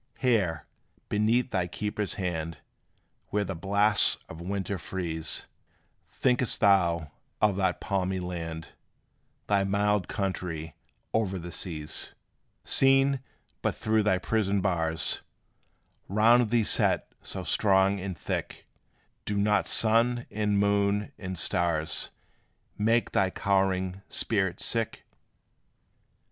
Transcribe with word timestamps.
Here, 0.17 0.65
beneath 1.09 1.51
thy 1.51 1.67
keeper's 1.67 2.15
hand, 2.15 2.57
Where 3.27 3.43
the 3.43 3.53
blasts 3.53 4.17
of 4.27 4.41
winter 4.41 4.79
freeze, 4.79 5.45
Think'st 6.09 6.59
thou 6.59 7.11
of 7.39 7.55
that 7.57 7.79
palmy 7.79 8.19
land, 8.19 8.69
Thy 9.45 9.63
mild 9.63 10.07
country 10.07 10.73
o'er 11.13 11.37
the 11.37 11.51
seas? 11.51 12.15
Seen 12.63 13.19
but 13.61 13.75
through 13.75 14.01
thy 14.01 14.17
prison 14.17 14.59
bars, 14.59 15.21
Round 16.07 16.49
thee 16.49 16.63
set 16.63 17.13
so 17.21 17.43
strong 17.43 17.99
and 17.99 18.17
thick, 18.17 18.65
Do 19.25 19.37
not 19.37 19.67
sun, 19.67 20.25
and 20.31 20.57
moon, 20.57 21.11
and 21.19 21.37
stars 21.37 22.09
Make 22.75 23.11
thy 23.11 23.29
cowering 23.29 24.01
spirit 24.09 24.59
sick? 24.61 25.03